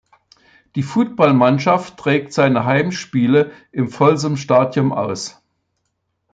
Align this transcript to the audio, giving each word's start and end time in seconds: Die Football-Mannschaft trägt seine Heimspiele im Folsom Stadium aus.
Die 0.75 0.81
Football-Mannschaft 0.81 1.95
trägt 1.97 2.33
seine 2.33 2.65
Heimspiele 2.65 3.51
im 3.71 3.87
Folsom 3.87 4.35
Stadium 4.35 4.93
aus. 4.93 5.39